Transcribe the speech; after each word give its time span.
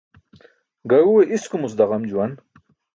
Gaẏuwe 0.89 1.21
iskumuc 1.35 1.73
daġam 1.77 2.03
juwan. 2.09 2.31